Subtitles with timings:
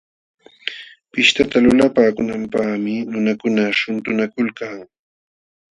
[1.11, 4.67] Pishtata lulpaakunanpaqmi nunakuna shuntunakulka.